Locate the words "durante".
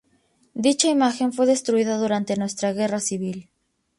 1.99-2.35